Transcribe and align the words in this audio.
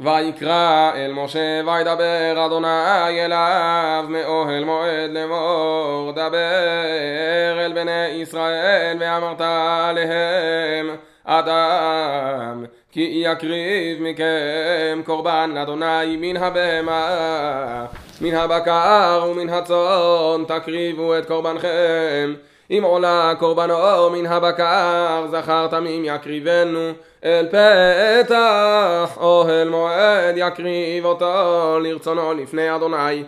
ויקרא 0.00 0.92
אל 0.94 1.12
משה 1.12 1.60
וידבר 1.66 2.46
אדוני 2.46 3.24
אליו 3.24 4.04
מאוהל 4.08 4.64
מועד 4.64 5.10
לאמור 5.10 6.12
דבר 6.12 7.60
אל 7.64 7.72
בני 7.72 8.06
ישראל 8.06 8.96
ואמרת 9.00 9.40
עליהם 9.40 10.96
אדם 11.24 12.64
כי 12.92 13.24
יקריב 13.24 14.02
מכם 14.02 15.02
קורבן 15.04 15.50
לאדוני 15.54 16.16
מן 16.20 16.36
הבהמה 16.36 17.86
מן 18.20 18.34
הבקר 18.34 19.26
ומן 19.30 19.48
הצאן 19.48 20.44
תקריבו 20.48 21.18
את 21.18 21.26
קורבנכם 21.26 22.34
אם 22.70 22.82
עולה 22.84 23.32
קורבנו 23.38 24.10
מן 24.10 24.26
הבקר 24.26 25.26
זכר 25.30 25.66
תמים 25.66 26.04
יקריבנו? 26.04 26.90
אל 27.24 27.46
פתח 27.48 29.18
אוהל 29.20 29.68
מועד 29.68 30.34
יקריב 30.36 31.04
אותו 31.04 31.78
לרצונו 31.82 32.34
לפני 32.34 32.76
אדוני. 32.76 33.24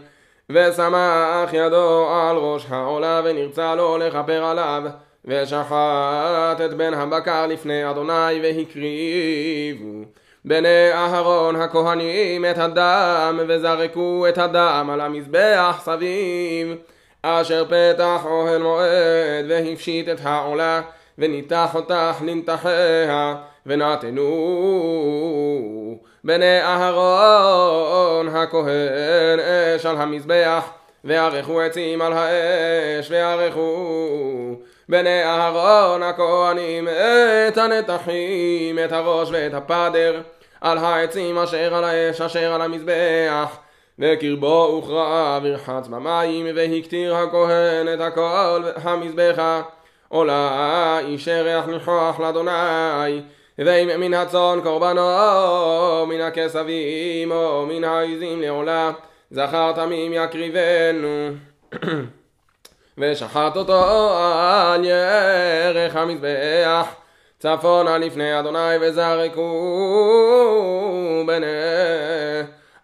ושמח 0.51 1.53
ידו 1.53 2.09
על 2.11 2.37
ראש 2.37 2.67
העולה 2.69 3.21
ונרצה 3.25 3.75
לו 3.75 3.99
לכפר 3.99 4.45
עליו. 4.45 4.83
ושחט 5.25 6.61
את 6.65 6.75
בן 6.77 6.95
הבקר 6.95 7.47
לפני 7.47 7.91
אדוני 7.91 8.41
והקריבו 8.43 10.05
בני 10.45 10.93
אהרון 10.93 11.57
הכהנים 11.57 12.45
את 12.45 12.59
הדם 12.59 13.41
וזרקו 13.49 14.27
את 14.29 14.39
הדם 14.39 14.89
על 14.93 15.01
המזבח 15.01 15.81
סביב 15.85 16.77
אשר 17.23 17.65
פתח 17.65 18.21
אוהל 18.25 18.63
מועד 18.63 19.45
והפשיט 19.49 20.09
את 20.09 20.21
העולה 20.23 20.81
וניתח 21.19 21.75
אותך 21.75 22.17
לנתחיה 22.25 23.35
ונתנו 23.67 24.27
בני 26.25 26.61
אהרון 26.63 28.29
הכהן 28.29 29.39
אש 29.41 29.87
על 29.87 29.97
המזבח 29.97 30.71
וערכו 31.05 31.61
עצים 31.61 32.03
על 32.03 32.13
האש 32.13 33.11
וערכו 33.11 34.57
בני 34.89 35.25
אהרון 35.25 36.03
הכהנים 36.03 36.89
את 37.49 37.59
הנתחים 37.59 38.79
את 38.85 38.93
הראש 38.93 39.29
ואת 39.33 39.55
הפדר 39.55 40.21
על 40.61 40.79
העצים 40.79 41.39
אשר 41.39 41.75
על 41.75 41.85
האש 41.85 42.21
אשר 42.21 42.53
על 42.55 42.63
המזבח 42.63 43.57
וקרבו 44.01 44.65
הוכרע 44.65 45.39
ורחץ 45.43 45.89
במים 45.89 46.47
והקטיר 46.55 47.17
הכהן 47.17 47.95
את 47.95 48.01
הכל 48.01 48.63
המזבחה 48.77 49.63
עולה 50.09 50.99
איש 50.99 51.29
ריח 51.29 51.67
ניחוח 51.67 52.21
לאדוני 52.21 53.21
ואם 53.59 54.01
מן 54.01 54.15
הצאן 54.15 54.59
קורבנו 54.63 56.07
מן 56.07 56.21
הכסבים 56.21 57.33
או 57.33 57.67
מן 57.67 57.85
העזים 57.85 58.41
לעולה 58.41 58.91
זכר 59.31 59.73
תמים 59.73 60.13
יקריבנו. 60.13 61.29
ושחט 62.99 63.57
אותו 63.57 63.85
על 64.19 64.85
ירך 64.85 65.97
המזבח 65.97 66.87
צפונה 67.39 67.99
לפני 67.99 68.39
אדוני 68.39 68.77
וזרקו 68.81 69.45
בני 71.27 71.47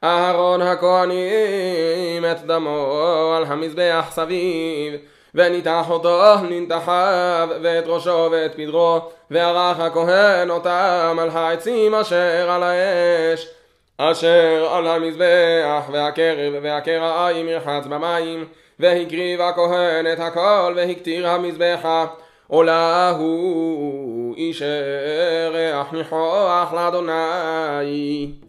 אהרון 0.07 0.63
הכהנים 0.63 2.25
את 2.31 2.47
דמו 2.47 3.33
על 3.37 3.45
המזבח 3.45 4.07
סביב 4.11 4.95
וניתח 5.35 5.87
אותו 5.91 6.35
ננתחיו 6.51 7.49
ואת 7.63 7.85
ראשו 7.87 8.29
ואת 8.33 8.55
פדרו 8.55 9.01
וערך 9.31 9.81
הכהן 9.81 10.51
אותם 10.51 11.17
על 11.21 11.31
העצים 11.31 11.95
אשר 11.95 12.51
על 12.51 12.63
האש 12.63 13.49
אשר 13.99 14.69
על 14.73 14.87
המזבח 14.87 15.83
והקרב 15.93 16.55
והקרעיים 16.63 17.49
ירחץ 17.49 17.87
במים 17.87 18.45
והקריב 18.79 19.41
הכהן 19.41 20.07
את 20.13 20.21
הכל 20.21 20.73
והקטיר 20.77 21.29
המזבחה 21.29 22.07
עולה 22.47 23.11
הוא 23.11 24.35
איש 24.37 24.63
ריח 25.53 25.93
ניחוח 25.93 26.73
לאדוני 26.73 28.46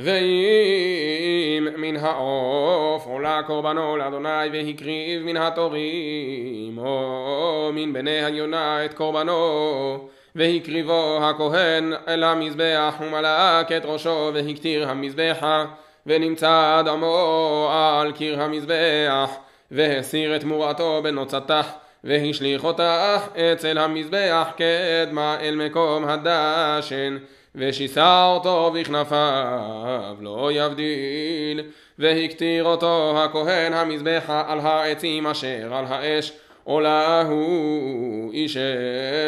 ואם 0.00 1.68
מן 1.76 1.96
העוף 1.96 3.06
עולה 3.06 3.40
קורבנו 3.46 3.96
לאדוני 3.96 4.48
והקריב 4.52 5.22
מן 5.22 5.36
התורים 5.36 6.78
או 6.78 7.70
מן 7.72 7.92
בני 7.92 8.24
היונה 8.24 8.84
את 8.84 8.94
קורבנו 8.94 10.08
והקריבו 10.34 11.18
הכהן 11.22 11.92
אל 12.08 12.22
המזבח 12.22 12.94
ומלאק 13.00 13.72
את 13.72 13.84
ראשו 13.84 14.30
והקטיר 14.34 14.88
המזבחה 14.88 15.64
ונמצא 16.06 16.82
דמו 16.84 17.68
על 17.72 18.12
קיר 18.12 18.42
המזבח 18.42 19.30
והסיר 19.70 20.36
את 20.36 20.40
תמורתו 20.40 21.00
בנוצתך 21.02 21.70
והשליך 22.04 22.64
אותך 22.64 23.28
אצל 23.36 23.78
המזבח 23.78 24.48
קדמה 24.56 25.36
אל 25.40 25.54
מקום 25.66 26.04
הדשן 26.04 27.16
ושיסה 27.54 28.26
אותו 28.26 28.72
בכנפיו 28.74 30.16
לא 30.20 30.50
יבדיל. 30.52 31.60
והקטיר 31.98 32.64
אותו 32.64 33.22
הכהן 33.24 33.72
המזבחה 33.72 34.44
על 34.48 34.60
העצים 34.60 35.26
אשר 35.26 35.74
על 35.74 35.84
האש 35.88 36.32
עולה 36.64 37.22
הוא 37.22 38.32
איש 38.32 38.56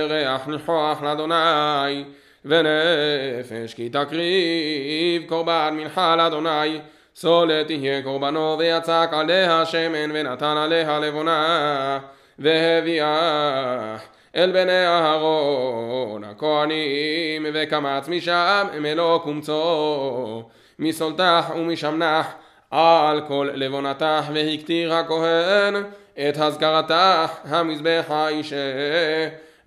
ריח 0.08 0.46
ניחוח 0.46 1.02
לאדוני. 1.02 2.04
ונפש 2.44 3.74
כי 3.74 3.88
תקריב 3.88 5.22
קורבן 5.26 5.74
מנחה 5.76 6.16
לאדוני. 6.16 6.80
סולת 7.14 7.66
תהיה 7.66 8.02
קורבנו 8.02 8.56
ויצק 8.58 9.08
עליה 9.12 9.66
שמן 9.66 10.10
ונתן 10.14 10.56
עליה 10.56 10.98
לבונה. 10.98 11.98
והביאה 12.38 13.96
אל 14.36 14.52
בני 14.52 14.86
אהרון 14.86 16.24
הכהנים 16.24 17.46
וקמץ 17.54 18.08
משם 18.08 18.66
מלוא 18.80 19.18
קומצו. 19.18 20.42
מסולתך 20.78 21.44
ומשמנח 21.56 22.34
על 22.70 23.20
כל 23.28 23.48
לבונתך 23.54 24.24
והקטיר 24.34 24.94
הכהן 24.94 25.74
את 26.28 26.36
הזכרתך 26.36 27.32
המזבח 27.44 28.04
האישה. 28.08 28.56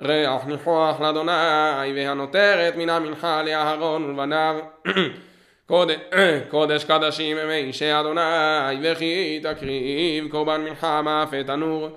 ריח 0.01 0.45
ניחוח 0.45 1.01
לאדוני 1.01 1.93
והנותרת 1.95 2.75
מן 2.75 2.89
המנחה 2.89 3.43
לאהרון 3.43 4.03
ולבניו. 4.03 4.55
קודש, 5.67 5.95
קודש 6.51 6.83
קדשים 6.83 7.37
מאישי 7.47 7.99
אדוני 7.99 8.77
וכי 8.81 9.39
תקריב 9.43 10.27
קורבן 10.31 10.61
מנחה 10.61 11.01
מאפה 11.01 11.43
תנור 11.43 11.89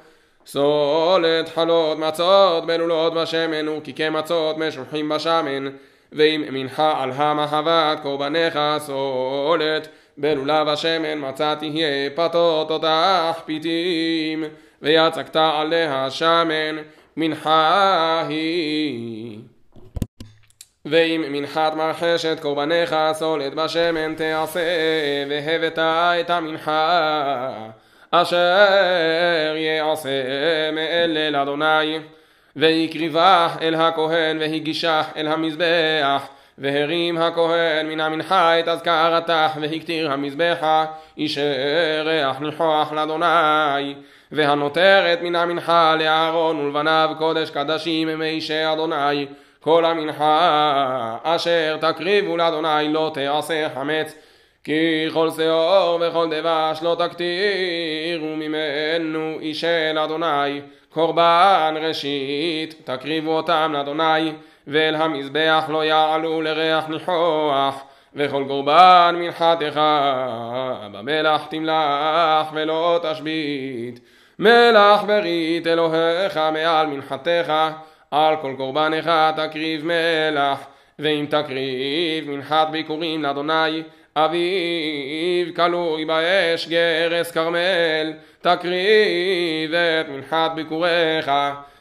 סולת 0.46 1.48
חלות 1.54 1.98
מצות 1.98 2.66
בלולות 2.66 3.14
בשמן 3.14 3.68
וקיקי 3.68 4.08
מצות 4.08 4.58
משוחים 4.58 5.08
בשמן. 5.08 5.68
ואם 6.12 6.44
מנחה 6.50 7.02
על 7.02 7.10
המחבת 7.14 8.00
קורבניך 8.02 8.58
סולת 8.78 9.88
בלולה 10.18 10.64
בשמן 10.64 11.28
מצה 11.28 11.54
תהיה 11.58 12.10
פתות 12.14 12.70
אותך 12.70 13.40
פיתים. 13.44 14.44
ויצקת 14.82 15.36
עליה 15.36 16.10
שמן 16.10 16.76
מנחה 17.16 18.24
היא. 18.28 19.38
ואם 20.84 21.24
מנחת 21.28 21.74
מרחשת 21.74 22.40
קורבניך 22.40 22.96
סולת 23.12 23.54
בשמן 23.54 24.14
תעשה 24.14 24.60
והבאת 25.28 25.78
את 26.20 26.30
המנחה 26.30 27.68
אשר 28.14 29.54
יעשה 29.56 30.10
מאלה 30.72 31.30
לאדוני. 31.30 31.98
והקריבה 32.56 33.48
אל 33.62 33.74
הכהן 33.74 34.38
והגישה 34.40 35.02
אל 35.16 35.28
המזבח 35.28 36.28
והרים 36.58 37.18
הכהן 37.18 37.86
מן 37.86 38.00
המנחה 38.00 38.60
את 38.60 38.68
אזכרתך 38.68 39.50
והקטיר 39.60 40.12
המזבחה 40.12 40.84
איש 41.18 41.38
ריח 42.04 42.40
ניחוח 42.40 42.92
לאדוני. 42.92 43.94
והנותרת 44.32 45.22
מן 45.22 45.36
המנחה 45.36 45.96
לאהרון 45.98 46.60
ולבניו 46.60 47.10
קודש 47.18 47.50
קדשים 47.50 48.18
מאישי 48.18 48.72
אדוני. 48.72 49.26
כל 49.60 49.84
המנחה 49.84 51.16
אשר 51.22 51.76
תקריבו 51.80 52.36
לאדוני 52.36 52.92
לא 52.92 53.10
תעשה 53.14 53.68
חמץ 53.74 54.14
כי 54.64 55.08
כל 55.12 55.30
שאור 55.30 56.00
וכל 56.00 56.28
דבש 56.30 56.82
לא 56.82 56.96
תקטירו 56.98 58.36
ממנו 58.36 59.38
אישי 59.40 59.92
לאדוני 59.94 60.60
קורבן 60.88 61.74
ראשית 61.80 62.74
תקריבו 62.84 63.30
אותם 63.36 63.70
לאדוני 63.74 64.32
ואל 64.66 64.94
המזבח 64.94 65.64
לא 65.68 65.84
יעלו 65.84 66.42
לריח 66.42 66.88
ניחוח 66.88 67.84
וכל 68.14 68.44
קורבן 68.48 69.14
מנחתך 69.18 69.80
במלח 70.92 71.46
תמלח 71.50 72.52
ולא 72.52 73.00
תשבית. 73.02 74.00
מלח 74.38 75.02
ברית 75.06 75.66
אלוהיך 75.66 76.36
מעל 76.36 76.86
מנחתך 76.86 77.52
על 78.10 78.36
כל 78.36 78.54
קורבנך 78.56 79.10
תקריב 79.36 79.84
מלח 79.84 80.58
ואם 80.98 81.26
תקריב 81.30 82.30
מנחת 82.30 82.68
ביקורים 82.70 83.22
לאדוני 83.22 83.82
אביב 84.16 85.56
כלוי 85.56 86.04
באש 86.04 86.68
גרס 86.68 87.30
כרמל 87.30 88.12
תקריב 88.40 89.74
את 89.74 90.08
מנחת 90.08 90.50
ביקוריך 90.54 91.30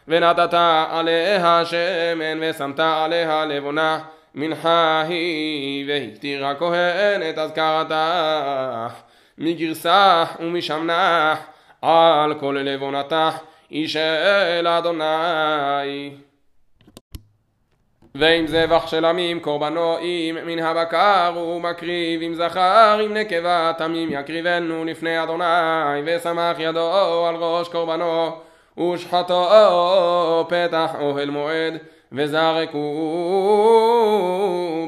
ונתת 0.08 0.54
עליה 0.90 1.66
שמן 1.66 2.40
ושמת 2.42 2.80
עליה 2.80 3.46
לבונה. 3.46 4.00
מנחה 4.36 5.04
היא 5.08 5.86
והקטיר 5.88 6.46
הכהן 6.46 7.22
את 7.30 7.38
אזכרתך 7.38 9.02
מגרסה 9.38 10.24
ומשמנח 10.40 11.40
על 11.82 12.34
כל 12.40 12.58
לבונתך 12.60 13.38
איש 13.72 13.96
אדוני 14.68 16.12
ועם 18.16 18.48
זבח 18.48 18.88
של 18.88 19.06
עמים 19.06 19.40
קורבנו 19.40 19.98
אם 20.00 20.38
מן 20.46 20.60
הבקר 20.60 21.32
הוא 21.36 21.62
מקריב. 21.62 22.22
עם 22.22 22.34
זכר 22.34 23.00
עם 23.04 23.14
נקבה 23.14 23.72
תמים 23.78 24.10
יקריבנו 24.12 24.86
לפני 24.86 25.24
אדוני 25.24 25.46
ושמח 26.06 26.60
ידו 26.60 27.26
על 27.28 27.36
ראש 27.36 27.68
קורבנו 27.68 28.32
ושחטו 28.78 29.50
פתח 30.50 30.96
אוהל 31.00 31.30
מועד 31.30 31.78
וזרקו 32.12 32.78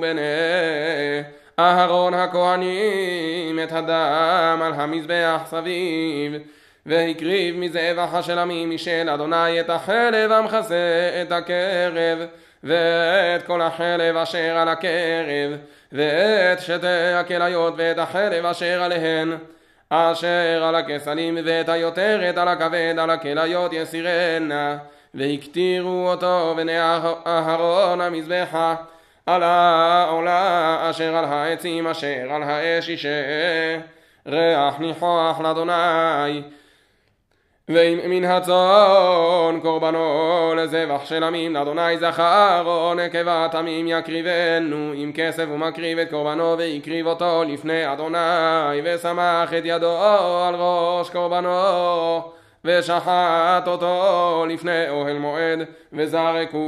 בני 0.01 0.21
אהרון 1.59 2.13
הכהנים 2.13 3.59
את 3.63 3.71
הדם 3.71 4.61
על 4.63 4.73
המזבח 4.73 5.41
סביב. 5.45 6.33
והקריב 6.85 7.55
מזבח 7.57 8.09
השלמים 8.13 8.69
משל 8.69 9.09
אדוני 9.13 9.59
את 9.59 9.69
החלב 9.69 10.31
המכסה 10.31 10.75
את 11.21 11.31
הקרב 11.31 12.19
ואת 12.63 13.43
כל 13.45 13.61
החלב 13.61 14.17
אשר 14.17 14.57
על 14.57 14.69
הקרב 14.69 15.51
ואת 15.91 16.59
שתי 16.59 17.13
הכליות 17.15 17.73
ואת 17.77 17.97
החלב 17.97 18.45
אשר 18.45 18.83
עליהן 18.83 19.37
אשר 19.89 20.63
על 20.63 20.75
הכסלים 20.75 21.37
ואת 21.45 21.69
היותרת 21.69 22.37
על 22.37 22.47
הכבד 22.47 22.95
על 22.97 23.09
הכליות 23.09 23.73
יסירנה 23.73 24.77
והקטירו 25.13 26.09
אותו 26.09 26.53
בני 26.57 26.79
אהרון 27.27 28.01
המזבחה 28.01 28.75
על 29.25 29.43
העולה 29.43 30.89
אשר 30.89 31.15
על 31.15 31.25
העצים 31.25 31.87
אשר 31.87 32.27
על 32.31 32.43
האש 32.43 32.89
אישה 32.89 33.09
ריח 34.27 34.79
ניחוח 34.79 35.39
לאדוני 35.39 36.41
ואם 37.69 37.99
מן 38.09 38.23
הצאן 38.23 39.59
קורבנו 39.61 40.53
לזבח 40.57 41.05
של 41.05 41.23
עמים 41.23 41.53
לאדוני 41.53 41.97
זכר 41.97 42.63
או 42.65 42.93
נקבה 42.93 43.47
תמים 43.51 43.87
יקריבנו 43.87 44.91
עם 44.95 45.11
כסף 45.15 45.45
ומקריב 45.53 45.97
את 45.97 46.09
קורבנו 46.09 46.57
והקריב 46.57 47.07
אותו 47.07 47.43
לפני 47.47 47.93
אדוני 47.93 48.81
ושמח 48.83 49.53
את 49.53 49.61
ידו 49.65 49.97
על 50.47 50.55
ראש 50.55 51.09
קורבנו 51.09 52.21
ושחט 52.65 53.67
אותו 53.67 54.45
לפני 54.49 54.89
אוהל 54.89 55.17
מועד 55.17 55.59
וזרקו 55.93 56.59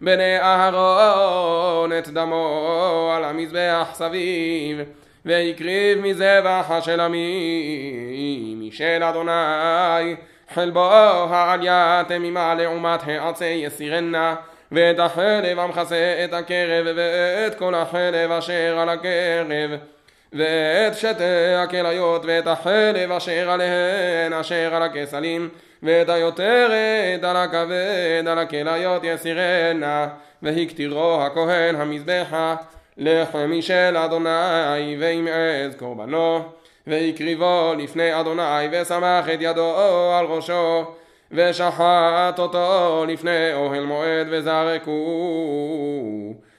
בני 0.00 0.40
אהרון 0.40 1.92
את 1.98 2.08
דמו 2.08 3.12
על 3.16 3.24
המזבח 3.24 3.88
סביב 3.92 4.80
והקריב 5.24 5.98
מזבח 6.00 6.66
השלמים 6.68 8.60
משל 8.60 9.02
אדוני 9.02 10.16
חלבו 10.54 10.90
העלייה 11.30 12.02
תמימה 12.08 12.54
לעומת 12.54 13.00
העצי 13.06 13.44
יסירנה 13.44 14.34
ואת 14.72 14.98
החלב 14.98 15.58
המכסה 15.58 16.24
את 16.24 16.32
הקרב 16.32 16.86
ואת 16.96 17.54
כל 17.54 17.74
החלב 17.74 18.30
אשר 18.30 18.78
על 18.78 18.88
הקרב 18.88 19.70
ואת 20.32 20.94
שתי 20.94 21.54
הכליות 21.56 22.22
ואת 22.24 22.46
החלב 22.46 23.12
אשר 23.12 23.50
עליהן 23.50 24.32
אשר 24.32 24.74
על 24.74 24.82
הכסלים 24.82 25.48
ואת 25.82 26.08
היותרת 26.08 27.24
על 27.24 27.36
הכבד 27.36 28.24
על 28.26 28.38
הכליות 28.38 29.02
יסירנה 29.04 30.08
והקטירו 30.42 31.22
הכהן 31.22 31.76
המזבחה 31.76 32.56
לחם 32.98 33.50
משל 33.58 33.96
אדוני 33.96 34.96
ועם 35.00 35.28
עז 35.28 35.74
קורבנו 35.76 36.40
והקריבו 36.86 37.72
לפני 37.78 38.20
אדוני 38.20 38.68
ושמח 38.72 39.28
את 39.28 39.38
ידו 39.40 39.76
על 40.18 40.26
ראשו 40.26 40.84
ושחט 41.32 42.38
אותו 42.38 43.04
לפני 43.08 43.52
אוהל 43.54 43.84
מועד 43.84 44.26
וזרקו 44.30 44.94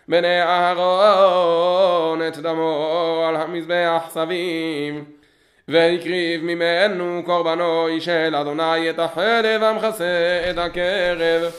בני 0.07 0.41
אהרון 0.41 2.27
את 2.27 2.37
דמו 2.37 3.25
על 3.27 3.35
המזבח 3.35 4.03
סביב. 4.09 5.03
והקריב 5.67 6.43
ממנו 6.43 7.21
קורבנו 7.25 7.87
של 7.99 8.35
אדוני 8.35 8.89
את 8.89 8.99
החלב 8.99 9.63
המכסה 9.63 10.41
את 10.49 10.57
הקרב 10.57 11.51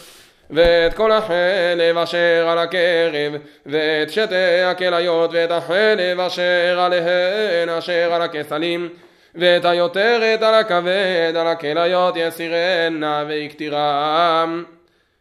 ואת 0.51 0.95
כל 0.95 1.13
החלב 1.13 1.99
אשר 1.99 2.47
על 2.49 2.59
הקרב, 2.59 3.33
ואת 3.67 4.11
שתי 4.11 4.63
הכליות, 4.67 5.31
ואת 5.33 5.51
החלב 5.51 6.21
אשר 6.21 6.81
עליהן, 6.81 7.69
אשר 7.69 8.13
על 8.13 8.23
הכסלים, 8.23 8.89
ואת 9.35 9.65
היותרת 9.65 10.43
על 10.43 10.55
הכבד, 10.55 11.33
על 11.37 11.47
הכליות 11.47 12.15
יסירנה, 12.17 13.25
ויקטירם. 13.29 14.65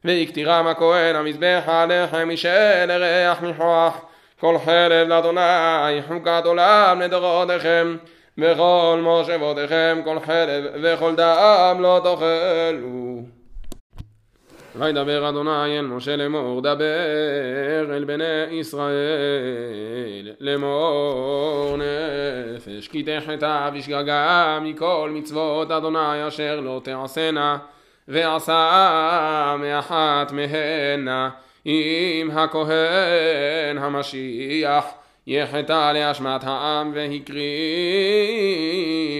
ויקטירם 0.06 0.68
הכהן 0.68 1.16
המזבח 1.16 1.64
הלחם 1.66 2.30
משל 2.30 2.92
ריח 2.92 3.42
ניחוח, 3.42 4.06
כל 4.40 4.58
חלב 4.66 5.08
לאדוני 5.08 6.02
חוקת 6.08 6.42
עולם 6.46 7.02
לדורותיכם. 7.02 7.98
וכל 8.38 9.00
מושבותיכם 9.04 10.02
כל 10.04 10.20
חלב 10.20 10.64
וכל 10.84 11.16
דם 11.16 11.78
לא 11.80 12.02
תאכלו 12.04 13.35
וידבר 14.78 15.30
אדוני 15.30 15.80
אל 15.80 15.86
משה 15.86 16.16
לאמור 16.16 16.62
דבר 16.62 17.96
אל 17.96 18.04
בני 18.04 18.44
ישראל. 18.52 20.32
לאמור 20.40 21.78
נפש 21.78 22.88
כי 22.88 23.04
תחתה 23.04 23.70
ושגגה 23.74 24.60
מכל 24.62 25.12
מצוות 25.14 25.72
אדוני 25.72 26.28
אשר 26.28 26.60
לא 26.60 26.82
תעשנה 26.84 27.58
ועשה 28.08 29.56
מאחת 29.60 30.32
מהנה. 30.32 31.30
אם 31.66 32.30
הכהן 32.34 33.78
המשיח 33.78 34.86
יחטא 35.28 35.92
לאשמת 35.94 36.44
העם 36.44 36.92
והקריב 36.96 37.40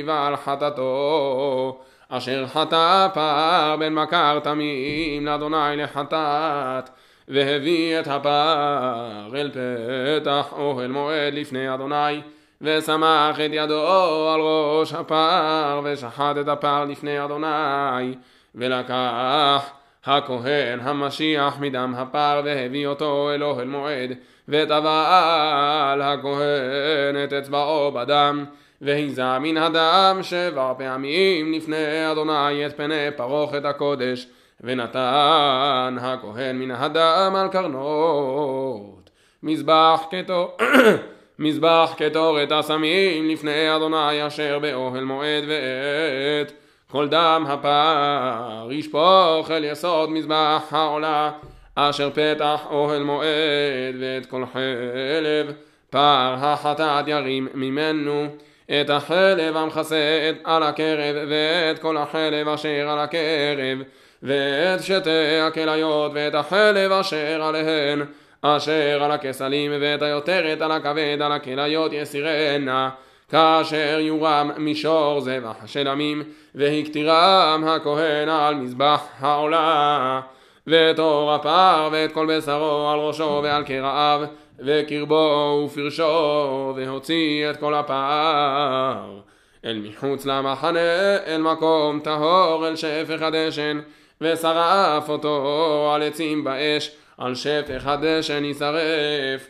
על 0.10 0.36
חטאתו 0.36 1.80
אשר 2.18 2.46
חטא 2.48 3.08
פר 3.14 3.76
בן 3.80 3.94
מכר 3.94 4.40
תמים 4.40 5.26
לאדוני 5.26 5.78
לחטאת 5.78 6.90
והביא 7.28 8.00
את 8.00 8.08
הפר 8.08 9.30
אל 9.36 9.52
פתח 9.52 10.46
אוהל 10.52 10.92
מועד 10.92 11.34
לפני 11.34 11.74
אדוני 11.74 12.22
ושמח 12.62 13.40
את 13.40 13.50
ידו 13.52 14.30
על 14.34 14.42
ראש 14.42 14.94
הפר 14.94 15.82
ושחט 15.84 16.38
את 16.42 16.48
הפר 16.48 16.86
לפני 16.86 17.26
אדוני 17.26 18.16
ולקח 18.56 19.70
הכהן 20.06 20.80
המשיח 20.80 21.60
מדם 21.60 21.94
הפר 21.98 22.42
והביא 22.46 22.88
אותו 22.88 23.32
אל 23.34 23.44
אוהל 23.44 23.68
מועד 23.68 24.12
וטבל 24.50 26.02
הכהן 26.04 27.24
את 27.24 27.34
אצבעו 27.34 27.92
בדם 27.92 28.46
והיזה 28.82 29.40
מן 29.40 29.58
הדם 29.58 30.20
שבע 30.22 30.74
פעמים 30.78 31.54
לפני 31.54 32.12
אדוני 32.12 32.66
את 32.66 32.78
פני 32.78 33.08
פרוכת 33.16 33.66
הקודש 33.66 34.28
ונתן 34.62 35.98
הכהן 36.02 36.60
מן 36.60 36.72
הדם 36.72 37.34
על 37.36 37.48
קרנות. 37.48 39.10
מזבח 39.44 40.04
כתור 40.12 40.58
מזבח 41.40 41.94
קטורת 41.98 42.52
הסמים 42.52 43.30
לפני 43.30 43.76
אדוני 43.76 44.28
אשר 44.28 44.60
באוהל 44.60 45.04
מועד 45.04 45.44
ועת 45.48 46.52
כל 46.92 47.08
דם 47.08 47.46
הפר 47.48 48.70
ישפוך 48.72 49.52
אל 49.52 49.64
יסוד 49.64 50.10
מזבח 50.10 50.64
העולה 50.72 51.32
אשר 51.76 52.10
פתח 52.10 52.66
אוהל 52.70 53.04
מועד 53.04 53.96
ואת 54.00 54.26
כל 54.26 54.44
חלב. 54.54 55.54
פר 55.90 56.36
החטאת 56.38 57.08
ירים 57.08 57.48
ממנו 57.54 58.28
את 58.72 58.90
החלב 58.90 59.58
המכסה 59.58 60.32
על 60.44 60.64
הקרב 60.64 61.16
ואת 61.30 61.80
כל 61.80 61.98
החלב 61.98 62.48
אשר 62.48 62.90
על 62.90 63.00
הקרב 63.00 63.80
ואת 64.24 64.84
שתי 64.84 65.40
הכליות 65.48 66.12
ואת 66.16 66.36
החלב 66.36 66.92
אשר 66.92 67.44
עליהן 67.44 68.02
אשר 68.42 69.04
על 69.04 69.12
הכסלים 69.12 69.72
ואת 69.82 70.02
היותרת 70.02 70.62
על 70.62 70.72
הכבד 70.72 71.18
על 71.22 71.32
הכליות 71.32 71.94
יסירנה. 71.94 72.90
כאשר 73.30 73.98
יורם 74.00 74.52
מישור 74.58 75.22
זבח 75.22 75.56
של 75.66 75.88
עמים 75.88 76.24
והקטירם 76.56 77.64
הכהן 77.68 78.30
על 78.30 78.56
מזבח 78.56 79.04
העולה 79.20 80.22
ואת 80.68 81.00
אור 81.00 81.34
הפר 81.34 81.90
ואת 81.92 82.12
כל 82.12 82.38
בשרו 82.38 82.90
על 82.90 83.00
ראשו 83.00 83.40
ועל 83.44 83.64
קרעיו 83.64 84.22
וקרבו 84.60 85.64
ופרשו 85.66 86.74
והוציא 86.76 87.50
את 87.50 87.58
כל 87.58 87.74
הפר 87.74 89.20
אל 89.66 89.82
מחוץ 89.84 90.26
למחנה 90.26 91.18
אל 91.28 91.42
מקום 91.42 92.00
טהור 92.00 92.68
אל 92.68 92.76
שפך 92.76 93.22
הדשן 93.22 93.80
ושרף 94.22 95.10
אותו 95.10 95.92
על 95.96 96.04
עצים 96.04 96.44
באש 96.44 96.92
על 97.18 97.36
שפך 97.36 97.88
הדשן 97.88 98.46
יישרף. 98.46 99.48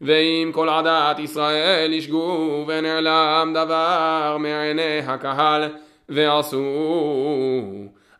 ואם 0.00 0.50
כל 0.54 0.68
עדת 0.68 1.18
ישראל 1.18 1.92
ישגו 1.92 2.64
ונעלם 2.66 3.52
דבר 3.54 4.36
מעיני 4.38 4.98
הקהל 5.06 5.68
ועשו 6.08 6.64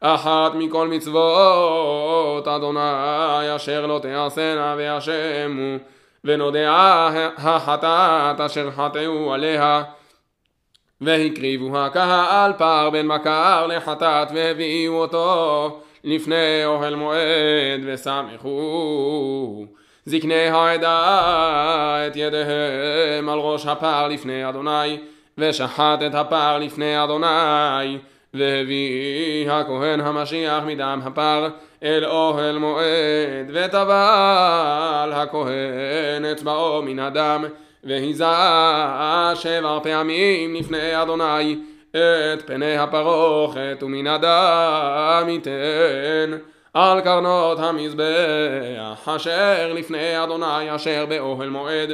אחת 0.00 0.52
מכל 0.54 0.88
מצוות 0.88 2.48
אדוני 2.48 3.56
אשר 3.56 3.86
לא 3.86 4.00
תעשנה 4.02 4.74
וישמו 4.78 5.97
ונודעה 6.24 7.10
החטאת 7.36 8.40
אשר 8.40 8.70
חטאו 8.70 9.34
עליה. 9.34 9.82
והקריבו 11.00 11.78
הקהל 11.78 12.52
פר 12.52 12.90
בן 12.90 13.06
מכר 13.06 13.66
לחטאת 13.66 14.28
והביאו 14.34 14.94
אותו 14.94 15.80
לפני 16.04 16.64
אוהל 16.64 16.94
מועד 16.94 17.80
ושמחו. 17.86 19.66
זקני 20.06 20.48
העדה 20.48 22.06
את 22.06 22.16
ידיהם 22.16 23.28
על 23.28 23.38
ראש 23.38 23.66
הפר 23.66 24.08
לפני 24.08 24.48
אדוני 24.48 24.98
ושחט 25.38 25.98
את 26.06 26.14
הפר 26.14 26.58
לפני 26.58 27.04
אדוני 27.04 27.98
והביא 28.38 29.50
הכהן 29.50 30.00
המשיח 30.00 30.64
מדם 30.66 31.00
הפר 31.04 31.48
אל 31.82 32.04
אוהל 32.04 32.58
מועד 32.58 33.46
וטבל 33.48 35.12
הכהן 35.14 36.24
אצבעו 36.32 36.82
מן 36.82 36.98
הדם 36.98 37.44
והיזה 37.84 38.24
שבע 39.34 39.78
פעמים 39.82 40.54
לפני 40.54 41.02
אדוני 41.02 41.58
את 41.90 42.42
פני 42.46 42.76
הפרוכת 42.78 43.78
ומן 43.82 44.06
הדם 44.06 45.28
ייתן. 45.28 46.38
על 46.74 47.00
קרנות 47.00 47.58
המזבח 47.58 49.08
אשר 49.08 49.72
לפני 49.74 50.24
אדוני 50.24 50.74
אשר 50.74 51.06
באוהל 51.08 51.48
מועד 51.48 51.90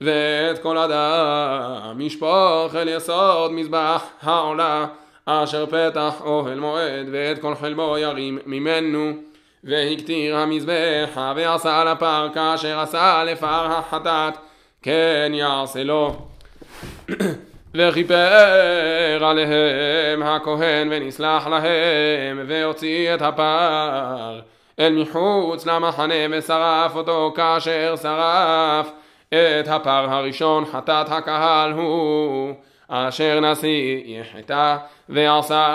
ואת 0.00 0.58
כל 0.58 0.78
הדם 0.78 2.00
ישפוך 2.00 2.74
אל 2.74 2.88
יסוד 2.88 3.52
מזבח 3.52 4.04
העולה 4.22 4.86
אשר 5.30 5.66
פתח 5.66 6.14
אוהל 6.20 6.60
מועד 6.60 7.06
ואת 7.12 7.38
כל 7.38 7.54
חלבו 7.54 7.98
ירים 7.98 8.38
ממנו. 8.46 9.12
והקטיר 9.64 10.36
המזבח 10.36 11.18
ועשה 11.36 11.80
על 11.80 11.88
הפר 11.88 12.28
כאשר 12.34 12.80
עשה 12.80 13.24
לפר 13.24 13.66
החטאת 13.66 14.34
כן 14.82 15.32
יעשה 15.34 15.84
לו. 15.84 16.16
וכיפר 17.74 19.24
עליהם 19.24 20.22
הכהן 20.22 20.88
ונסלח 20.90 21.46
להם 21.46 22.44
והוציא 22.46 23.14
את 23.14 23.22
הפר 23.22 24.40
אל 24.78 25.02
מחוץ 25.02 25.66
למחנה 25.66 26.14
ושרף 26.30 26.96
אותו 26.96 27.32
כאשר 27.36 27.94
שרף 28.02 28.90
את 29.28 29.68
הפר 29.68 30.06
הראשון. 30.10 30.64
חטאת 30.64 31.06
הקהל 31.12 31.72
הוא 31.72 32.54
אשר 32.88 33.40
נשיא 33.40 34.02
יחטא 34.04 34.76
ועשה 35.08 35.68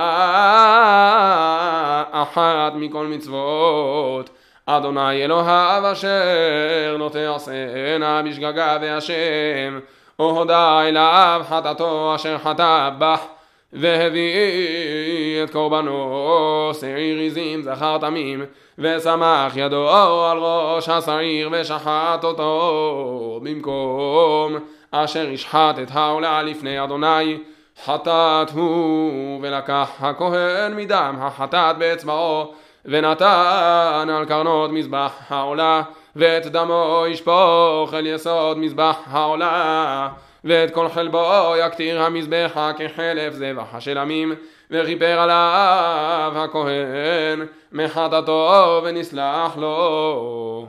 אחת 2.11 2.73
מכל 2.75 3.07
מצוות. 3.07 4.29
אדוני 4.65 5.23
אלוהיו 5.23 5.91
אשר 5.91 6.95
לא 6.99 7.09
תעשנה 7.09 8.21
בשגגה 8.25 8.77
והשם 8.81 9.79
הודה 10.15 10.81
אליו 10.81 11.41
חטאתו 11.49 12.15
אשר 12.15 12.37
חטא 12.37 12.89
בך 12.97 13.25
והביא 13.73 15.43
את 15.43 15.49
קורבנו 15.49 16.71
שעיר 16.79 17.21
עזים 17.21 17.61
זכר 17.61 17.97
תמים 17.97 18.45
ושמח 18.77 19.53
ידו 19.55 19.89
על 20.25 20.37
ראש 20.37 20.89
השעיר 20.89 21.49
ושחט 21.51 22.23
אותו 22.23 23.39
במקום 23.43 24.55
אשר 24.95 25.29
ישחט 25.29 25.79
את 25.79 25.91
העולה 25.91 26.43
לפני 26.43 26.83
אדוני 26.83 27.37
חטאת 27.85 28.49
הוא 28.49 29.39
ולקח 29.41 29.89
הכהן 29.99 30.75
מדם 30.75 31.15
החטאת 31.19 31.77
באצבעו 31.77 32.53
ונתן 32.85 34.07
על 34.09 34.25
קרנות 34.25 34.71
מזבח 34.71 35.13
העולה 35.29 35.81
ואת 36.15 36.45
דמו 36.45 37.05
ישפוך 37.07 37.93
אל 37.93 38.07
יסוד 38.07 38.57
מזבח 38.57 38.97
העולה 39.07 40.09
ואת 40.43 40.73
כל 40.73 40.89
חלבו 40.89 41.53
יקטיר 41.65 42.01
המזבחה 42.01 42.71
כחלף 42.77 43.33
זבח 43.33 43.75
השלמים 43.75 44.33
וכיפר 44.71 45.19
עליו 45.19 46.33
הכהן 46.35 47.47
מחטאתו 47.71 48.81
ונסלח 48.83 49.57
לו 49.57 50.67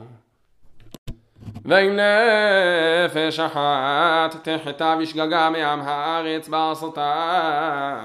ואם 1.65 1.99
נפש 3.05 3.39
אחת 3.39 4.35
תחטא 4.43 4.95
בשגגה 4.95 5.49
מעם 5.49 5.81
הארץ 5.83 6.47
בעשותה 6.47 7.95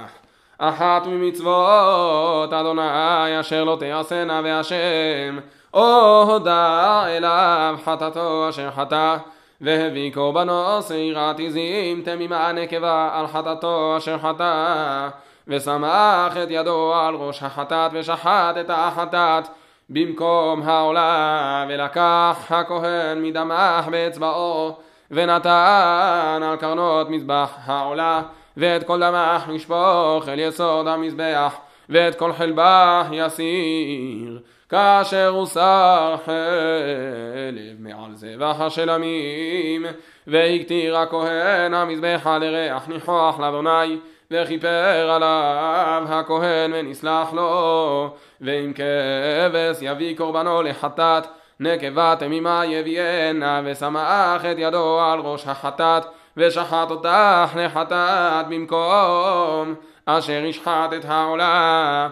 אחת 0.59 1.07
ממצוות 1.07 2.52
אדוני 2.52 3.40
אשר 3.40 3.64
לא 3.64 3.76
תעשנה 3.81 4.40
והשם 4.45 5.38
הודה 5.71 7.05
אליו 7.07 7.79
חטאתו 7.85 8.49
אשר 8.49 8.71
חטא 8.71 9.17
והביא 9.61 10.14
קורבנו 10.14 10.83
שעירת 10.88 11.40
עזים 11.40 12.02
תמימה 12.05 12.52
נקבה 12.52 13.11
על 13.12 13.26
חטאתו 13.26 13.95
אשר 13.97 14.19
חטא 14.19 15.09
ושמח 15.49 16.37
את 16.43 16.49
ידו 16.50 16.95
על 16.95 17.14
ראש 17.14 17.43
החטאת 17.43 17.90
ושחט 17.95 18.55
את 18.61 18.71
החטאת 18.71 19.49
במקום 19.90 20.62
העולה 20.62 21.66
ולקח 21.68 22.47
הכהן 22.50 23.23
מדמח 23.23 23.88
באצבעו 23.90 24.76
ונתן 25.11 26.40
על 26.42 26.56
קרנות 26.56 27.11
מזבח 27.11 27.56
העולה 27.64 28.23
ואת 28.56 28.85
כל 28.85 29.00
דמח 29.00 29.49
ישפוך 29.49 30.28
אל 30.28 30.38
יסוד 30.38 30.87
המזבח 30.87 31.54
ואת 31.88 32.14
כל 32.14 32.32
חלבה 32.32 33.02
יסיר. 33.12 34.40
כאשר 34.68 35.28
הוסר 35.28 36.16
חלב 36.25 37.76
מעל 37.78 38.14
זבח 38.14 38.56
השלמים 38.61 39.87
והקטיר 40.26 40.97
הכהן 40.97 41.75
המזבחה 41.75 42.38
לריח 42.38 42.88
ניחוח 42.88 43.40
לאדוני 43.40 43.99
וכיפר 44.30 45.11
עליו 45.11 46.02
הכהן 46.09 46.73
ונסלח 46.75 47.32
לו 47.32 48.11
ואם 48.40 48.73
כבש 48.73 49.78
יביא 49.80 50.16
קורבנו 50.16 50.62
לחטאת 50.62 51.26
נקבה 51.61 52.14
תמימה 52.18 52.66
יביאנה 52.66 53.61
ושמח 53.64 54.44
את 54.44 54.56
ידו 54.59 55.00
על 55.00 55.20
ראש 55.20 55.47
החטאת 55.47 56.02
ושחט 56.37 56.90
אותך 56.90 57.56
לחטאת 57.56 58.49
במקום 58.49 59.75
אשר 60.06 60.44
ישחט 60.44 60.92
את 60.97 61.04
העולה. 61.04 62.09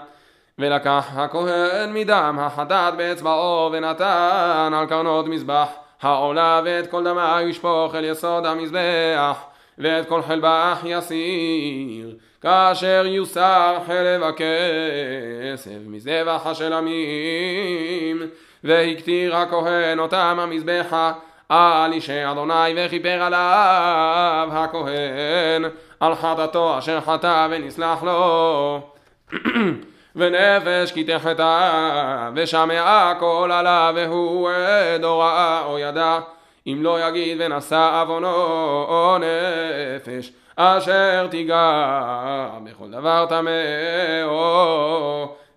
ולקח 0.59 1.07
הכהן 1.17 1.95
מדם 1.95 2.39
החטאת 2.41 2.95
באצבעו 2.97 3.71
ונתן 3.73 4.73
על 4.75 4.87
קרנות 4.87 5.27
מזבח 5.27 5.69
העולה 6.03 6.61
ואת 6.65 6.87
כל 6.87 7.05
דמה 7.05 7.39
ישפוך 7.43 7.95
אל 7.95 8.05
יסוד 8.05 8.47
המזבח 8.47 9.45
ואת 9.79 10.09
כל 10.09 10.23
חלבך 10.23 10.79
יסיר 10.85 12.17
כאשר 12.41 13.05
יוסר 13.07 13.79
חלב 13.87 14.23
הכסף 14.23 15.79
מזבח 15.87 16.43
השלמים 16.45 18.23
והקטיר 18.65 19.37
הכהן 19.37 19.99
אותם 19.99 20.37
המזבחה 20.41 21.13
על 21.49 21.93
אישי 21.93 22.31
אדוני 22.31 22.75
וכיפר 22.77 23.23
עליו 23.23 24.49
הכהן 24.53 25.65
על 26.01 26.15
חטאתו 26.15 26.79
אשר 26.79 27.01
חטא 27.01 27.47
ונסלח 27.51 28.03
לו. 28.03 28.81
ונפש 30.17 30.93
כי 30.93 31.05
תחטא 31.05 32.31
ושמעה 32.35 33.15
כל 33.19 33.51
עליו 33.55 33.95
והוא 33.97 34.51
עד 34.51 35.05
או 35.05 35.19
ראה 35.19 35.65
או 35.65 35.79
ידע 35.79 36.19
אם 36.67 36.79
לא 36.83 37.09
יגיד 37.09 37.37
ונשא 37.41 38.01
עוונו 38.03 38.35
או 38.89 39.17
נפש 39.19 40.33
אשר 40.61 41.27
תיגע 41.31 42.49
בכל 42.65 42.91
דבר 42.91 43.27
טמא 43.29 43.51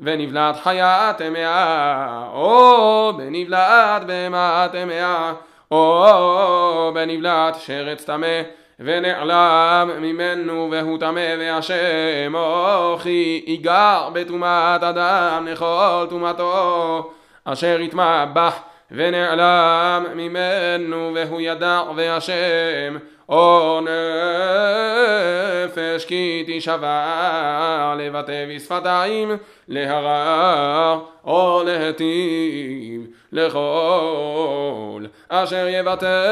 ונבלעת 0.01 0.55
חיה 0.63 1.13
טמאה 1.17 2.23
או 2.33 3.13
בנבלעת 3.17 4.03
בהמה 4.03 4.67
טמאה 4.71 5.33
או 5.71 6.91
בנבלעת 6.93 7.55
שרץ 7.59 8.05
טמא 8.05 8.41
ונעלם 8.79 9.89
ממנו 9.99 10.67
והוא 10.71 10.97
טמא 10.99 11.35
והשם 11.39 12.35
או 12.35 12.97
כי 13.03 13.43
ייגר 13.47 14.09
בטומאת 14.13 14.83
אדם 14.83 15.47
לכל 15.51 16.05
טומאתו 16.09 17.11
אשר 17.45 17.77
יתמבח 17.81 18.59
ונעלם 18.91 20.05
ממנו 20.15 21.11
והוא 21.15 21.41
ידע 21.41 21.81
והשם 21.95 22.97
או 23.31 23.79
נפש 25.65 26.05
כי 26.05 26.43
תשבע 26.47 27.93
לבטא 27.97 28.45
בשפתיים 28.55 29.31
להרע 29.67 30.97
או 31.25 31.63
להטיב 31.65 33.01
לכל 33.31 35.05
אשר 35.29 35.67
יבטא 35.69 36.25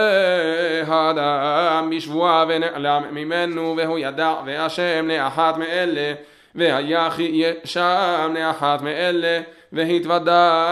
האדם 0.88 1.89
בשבועה 1.89 2.46
ונעלם 2.50 3.03
ממנו 3.12 3.75
והוא 3.77 4.00
ידע 4.00 4.34
והשם 4.46 5.08
לאחת 5.08 5.58
מאלה 5.58 6.13
והיחי 6.56 7.44
שם 7.63 8.34
לאחת 8.39 8.82
מאלה 8.82 9.41
והתוודע 9.74 10.65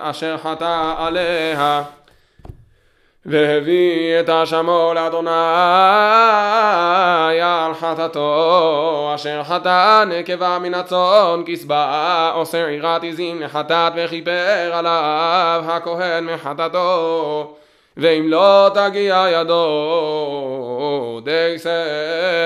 אשר 0.00 0.38
חטא 0.38 0.94
עליה 0.98 1.82
והביא 3.26 4.20
את 4.20 4.28
אשמו 4.30 4.92
לאדוני 4.94 5.30
על 7.42 7.74
חטאתו 7.74 9.12
אשר 9.14 9.42
חטא 9.44 10.04
נקבה 10.04 10.58
מן 10.58 10.74
הצאן 10.74 11.42
כסבה 11.46 12.32
אוסר 12.34 12.66
עירת 12.66 13.04
עזים 13.04 13.42
לחטאת 13.42 13.92
וכיפר 13.96 14.70
עליו 14.72 15.64
הכהן 15.68 16.24
מחטאתו. 16.24 17.56
ואם 17.96 18.26
לא 18.28 18.70
תגיע 18.74 19.24
ידו 19.32 21.20
דייסה 21.24 21.84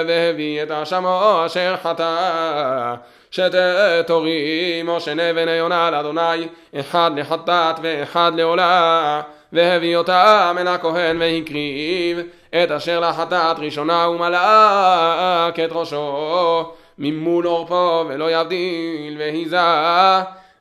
והביא 0.08 0.62
את 0.62 0.70
אשמו 0.70 1.42
אשר 1.46 1.74
חטא 1.82 2.94
שתתורים 3.30 4.88
או 4.88 5.00
שנבן 5.00 5.48
יונה 5.48 5.90
לאדוני 5.90 6.48
אחד 6.80 7.10
לחטאת 7.16 7.76
ואחד 7.82 8.32
לעולה 8.34 9.20
והביא 9.52 9.96
אותם 9.96 10.56
אל 10.60 10.68
הכהן 10.68 11.16
והקריב 11.20 12.18
את 12.50 12.70
אשר 12.70 13.00
לחטאת 13.00 13.58
ראשונה 13.58 14.08
ומלאק 14.08 15.60
את 15.60 15.72
ראשו. 15.72 16.72
ממול 16.98 17.46
עורפו 17.46 18.04
ולא 18.08 18.30
יבדיל 18.30 19.16
והיזה 19.18 19.58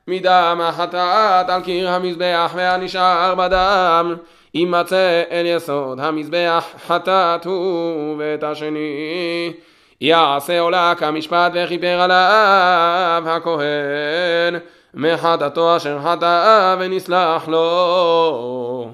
מדם 0.08 0.60
החטאת 0.64 1.50
על 1.50 1.62
קיר 1.62 1.90
המזבח 1.90 2.52
והנשאר 2.54 3.34
בדם. 3.34 4.14
יימצא 4.54 5.22
אל 5.30 5.46
יסוד 5.46 6.00
המזבח 6.00 6.64
חטאת 6.86 7.44
הוא 7.44 8.14
ואת 8.18 8.42
השני. 8.42 9.52
יעשה 10.00 10.60
עולה 10.60 10.94
כמשפט 10.98 11.52
וכיפר 11.54 12.00
עליו 12.00 13.22
הכהן 13.26 14.60
מחטאתו 14.96 15.76
אשר 15.76 15.98
חטא 16.04 16.76
ונסלח 16.78 17.48
לו. 17.48 18.90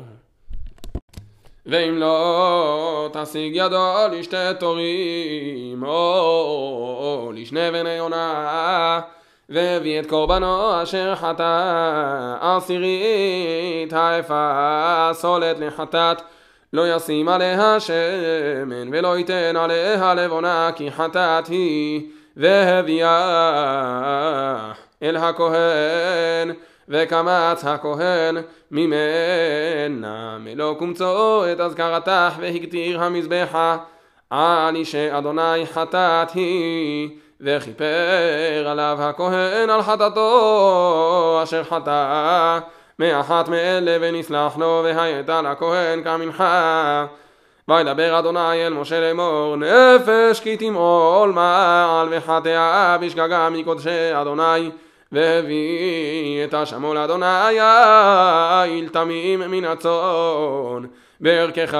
ואם 1.67 1.99
לא 1.99 3.09
תשיג 3.13 3.53
ידו 3.55 3.95
לשתי 4.13 4.37
תורים 4.61 5.85
או 5.85 7.33
לשני 7.35 7.71
בני 7.71 7.91
יונה 7.91 9.01
והביא 9.49 10.01
את 10.01 10.07
קורבנו 10.07 10.83
אשר 10.83 11.15
חטא 11.15 12.35
עשירית 12.41 13.93
האפה 13.93 15.11
סולת 15.13 15.59
לחטאת. 15.59 16.23
לא 16.73 16.97
ישים 16.97 17.29
עליה 17.29 17.81
שמן 17.81 18.89
ולא 18.93 19.19
ייתן 19.19 19.57
עליה 19.57 20.15
לבונה 20.15 20.71
כי 20.77 20.91
חטאת 20.91 21.47
היא. 21.47 22.01
והביאה 22.37 23.13
אל 25.03 25.17
הכהן 25.17 26.53
וקמץ 26.89 27.65
הכהן 27.65 28.37
ממנה 28.71 30.39
מלוא 30.41 30.75
קומצו 30.75 31.45
את 31.53 31.61
אזכרתך 31.61 32.33
והקטיר 32.41 33.03
המזבחה 33.03 33.77
על 34.31 34.77
אישי 34.77 35.19
אדוני 35.19 35.67
חטאת 35.67 36.31
היא 36.31 37.09
וכיפר 37.41 38.67
עליו 38.67 38.99
הכהן 39.01 39.71
על 39.71 39.83
חטאתו 39.83 41.41
אשר 41.43 41.65
חטא 41.65 42.59
מאחת 42.99 43.49
מאלה 43.49 43.97
ונסלח 44.01 44.59
לו 44.59 44.81
והייתה 44.85 45.43
לכהן 45.43 46.05
כמנחה. 46.05 47.07
וידבר 47.69 48.19
אדוני 48.19 48.67
אל 48.67 48.73
משה 48.73 49.01
לאמור 49.01 49.57
נפש 49.57 50.41
כי 50.41 50.57
תמעול 50.57 51.31
מעל 51.31 52.09
וחטאה 52.11 52.99
בשגגה 52.99 53.49
מקודשי 53.51 54.21
אדוני 54.21 54.71
והביא 55.13 56.45
את 56.45 56.55
השמו 56.55 56.95
לאדוני 56.95 57.61
איל 58.65 58.89
תמים 58.89 59.41
מן 59.41 59.65
הצאן. 59.65 60.83
בערכך 61.21 61.77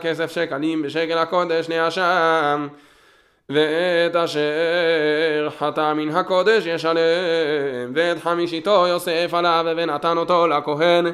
כסף 0.00 0.32
שקלים 0.32 0.82
בשקל 0.82 1.18
הקודש 1.18 1.68
נאשם. 1.68 2.68
ואת 3.48 4.16
אשר 4.16 5.48
חטא 5.58 5.92
מן 5.92 6.08
הקודש 6.08 6.66
ישלם 6.66 7.92
ואת 7.94 8.18
חמישיתו 8.22 8.86
יוסף 8.86 9.30
עליו 9.32 9.64
ונתן 9.76 10.18
אותו 10.18 10.46
לכהן 10.46 11.06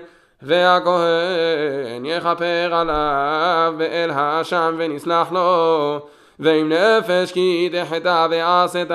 והכהן 0.42 2.04
יכפר 2.04 2.74
עליו 2.74 3.74
ואל 3.78 4.10
האשם 4.10 4.74
ונסלח 4.78 5.32
לו. 5.32 5.98
ועם 6.38 6.72
נפש 6.72 7.32
כי 7.32 7.70
תחטא 7.72 8.26
ועשת 8.30 8.88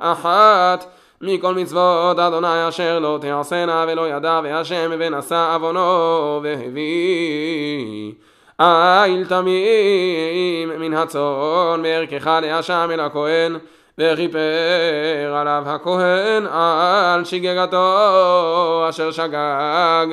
אחת 0.00 0.84
מכל 1.22 1.54
מצוות 1.54 2.18
אדוני 2.18 2.68
אשר 2.68 2.98
לא 2.98 3.18
תעשנה 3.20 3.84
ולא 3.88 4.08
ידע 4.08 4.40
והשם 4.44 4.90
ונשא 4.98 5.54
עוונו 5.54 6.40
והביא. 6.42 8.12
איל 8.60 9.26
תמים 9.28 10.68
מן 10.78 10.94
הצאן 10.94 11.80
בערכך 11.82 12.26
לאשם 12.42 12.88
אל 12.92 13.00
הכהן 13.00 13.56
וכיפר 13.98 15.34
עליו 15.34 15.62
הכהן 15.66 16.46
על 16.46 17.24
שגגתו 17.24 18.86
אשר 18.88 19.10
שגג 19.10 20.06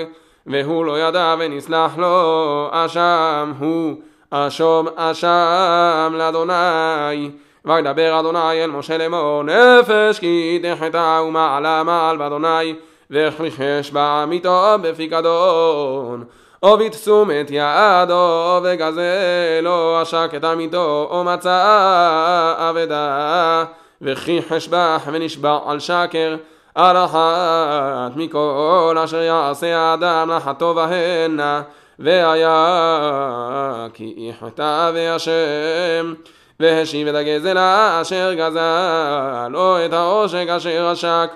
והוא 0.48 0.86
לא 0.86 1.00
ידע 1.00 1.36
ונסלח 1.40 1.98
לו 1.98 2.68
אשם 2.72 3.54
הוא 3.60 3.96
אשום 4.32 4.88
אשם 4.96 6.14
לאדוני 6.18 7.32
וידבר 7.68 8.20
אדוני 8.20 8.64
אל 8.64 8.70
משה 8.72 8.98
לאמור 8.98 9.44
נפש 9.44 10.20
כי 10.20 10.60
תחתה 10.64 11.22
ומעלה 11.28 11.84
מעל 11.84 12.18
באדוני 12.18 12.76
וכריחש 13.12 13.92
בעמיתו 13.92 14.76
בפיקדון 14.82 16.24
או 16.64 16.78
בתשומת 16.78 17.48
ידו 17.52 18.60
וגזלו 18.64 19.98
עשק 20.02 20.32
את 20.36 20.44
עמיתו 20.44 21.08
או 21.12 21.24
מצא 21.24 22.54
אבדה. 22.58 23.64
וכי 24.02 24.42
חשבח 24.50 25.04
ונשבע 25.12 25.60
על 25.66 25.80
שקר 25.80 26.36
על 26.76 26.98
אחת 26.98 28.16
מכל 28.16 28.98
אשר 29.04 29.22
יעשה 29.22 29.78
האדם 29.78 30.32
לחטוא 30.32 30.74
בהנה 30.74 31.62
והיה 32.00 33.88
כי 33.94 34.14
יחטא 34.18 34.92
והשם 34.94 36.14
והשיב 36.60 37.08
את 37.08 37.16
הגזל 37.16 37.58
אשר 38.02 38.34
גזל 38.34 39.56
או 39.56 39.86
את 39.86 39.94
העושק 39.94 40.46
אשר 40.50 40.88
עשק 40.88 41.30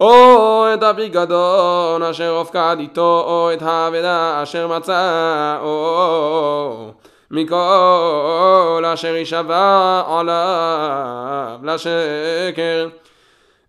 או 0.00 0.64
את 0.74 0.82
הפיקדון 0.82 2.02
אשר 2.02 2.36
הופקד 2.36 2.76
איתו, 2.78 3.24
או 3.26 3.52
את 3.52 3.62
האבדה 3.62 4.42
אשר 4.42 4.68
מצא, 4.68 5.58
או 5.62 6.90
מכל 7.30 8.84
אשר 8.94 9.14
יישבע 9.14 10.02
עליו 10.08 11.58
לשקר. 11.62 12.88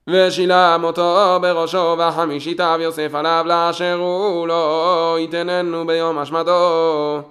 ושילם 0.08 0.82
אותו 0.84 1.40
בראשו 1.42 1.96
וחמישיתיו 2.00 2.80
יוסף 2.82 3.16
עליו 3.16 3.44
לאשר 3.48 3.98
הוא 4.00 4.48
לא 4.48 5.18
יתננו 5.20 5.88
ביום 5.88 6.20
אשמתו. 6.20 7.22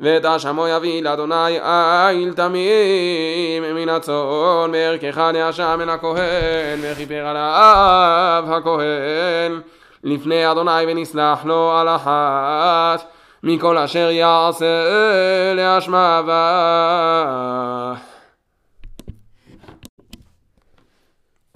ואת 0.00 0.24
אשמו 0.24 0.68
יביא 0.68 1.02
לאדוני 1.02 1.60
איל 1.60 2.32
תמים 2.32 3.62
מן 3.74 3.88
הצאן 3.88 4.72
בערכך 4.72 5.18
נאשם 5.18 5.76
מן 5.78 5.88
הכהן 5.88 6.78
וכיפר 6.82 7.26
עליו 7.26 8.44
הכהן. 8.48 9.60
לפני 10.04 10.50
אדוני 10.50 10.84
ונסלח 10.88 11.44
לו 11.44 11.72
על 11.78 11.88
אחת 11.88 13.04
מכל 13.42 13.78
אשר 13.78 14.10
יעשה 14.10 14.66
לאשמה 15.54 16.22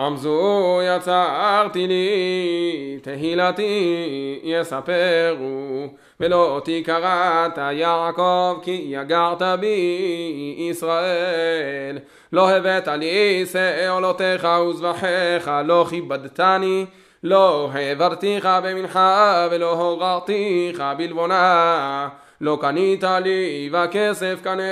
בה 0.05 0.09
עם 0.09 0.17
זו 0.17 0.81
יצרתי 0.83 1.87
לי 1.87 2.99
תהילתי 3.03 4.40
יספרו 4.43 5.87
ולא 6.21 6.61
תקראת 6.64 7.59
יעקב 7.73 8.59
כי 8.62 8.87
יגרת 8.88 9.43
בי 9.61 10.57
ישראל 10.59 11.99
לא 12.33 12.51
הבאת 12.51 12.88
לי 12.88 13.45
שאולותיך 13.53 14.49
וזבחיך 14.69 15.51
לא 15.64 15.87
כיבדתני 15.90 16.87
לא 17.23 17.71
העברתיך 17.73 18.49
במנחה 18.62 19.49
ולא 19.51 19.73
הוררתיך 19.73 20.83
בלבונה. 20.97 22.09
לא 22.40 22.59
קנית 22.61 23.05
לי 23.25 23.71
וכסף 23.73 24.38
קנה 24.43 24.62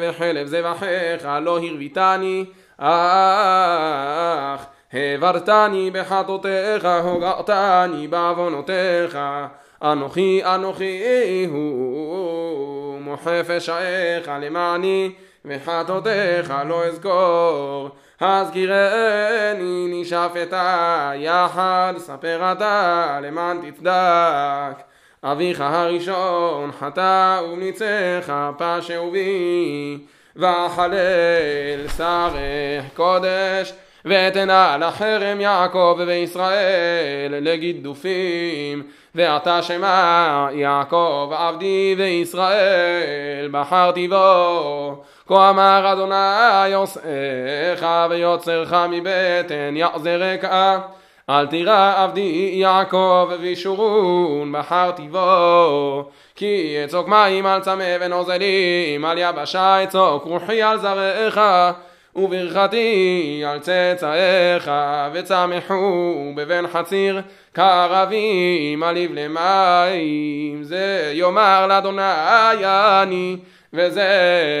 וחלב 0.00 0.46
זבחיך 0.46 1.28
לא 1.42 1.58
הרביתני. 1.58 2.44
אך 2.78 4.66
העברתני 4.92 5.90
בחטאותיך 5.90 6.88
הוגרתני 7.04 8.08
בעוונותיך. 8.08 9.18
אנוכי 9.82 10.40
אנוכי 10.44 11.46
הוא 11.50 13.00
מוחה 13.00 13.44
פשעיך 13.48 14.30
למעני 14.40 15.12
וחטאותיך 15.44 16.54
לא 16.68 16.84
אזכור. 16.84 17.90
הזכירני 18.20 20.00
נשאפת 20.00 20.52
יחד 21.14 21.94
ספר 21.98 22.52
אתה 22.52 23.18
למען 23.22 23.70
תצדק. 23.70 24.82
אביך 25.24 25.60
הראשון 25.60 26.72
חטא 26.72 27.40
ומניצך 27.44 28.32
פשעו 28.58 29.10
בי 29.10 29.98
ואחלל 30.36 31.88
שרך 31.96 32.84
קודש 32.96 33.72
ואתנה 34.04 34.76
לחרם 34.80 35.40
יעקב 35.40 35.98
וישראל 36.06 37.34
לגידופים 37.40 38.82
ואתה 39.14 39.62
שמע 39.62 40.48
יעקב 40.52 41.30
עבדי 41.36 41.94
וישראל 41.98 43.48
בחרתי 43.52 44.08
בו. 44.08 45.02
כה 45.28 45.50
אמר 45.50 45.92
אדוני 45.92 46.68
יוסעך 46.68 47.86
ויוצרך 48.10 48.74
מבטן 48.90 49.74
יחזרק 49.76 50.44
אל 51.30 51.46
תירא 51.46 51.94
עבדי 51.96 52.50
יעקב 52.54 53.30
וישורון 53.40 54.52
בחרתי 54.52 55.08
בו. 55.08 56.10
כי 56.34 56.76
אצוק 56.84 57.08
מים 57.08 57.46
על 57.46 57.60
צמא 57.60 57.96
ונוזלים 58.00 59.04
על 59.04 59.18
יבשה 59.18 59.84
אצוק 59.84 60.24
רוחי 60.24 60.62
על 60.62 60.78
זרעך 60.78 61.38
וברכתי 62.16 63.42
על 63.46 63.58
צאצאיך 63.58 64.70
וצמחו 65.12 66.32
בבן 66.36 66.64
חציר 66.72 67.20
כערבים 67.54 68.82
עליב 68.82 69.12
למים. 69.14 70.62
זה 70.62 71.12
יאמר 71.14 71.66
לאדוני 71.66 72.02
אני 73.02 73.36
וזה 73.72 74.06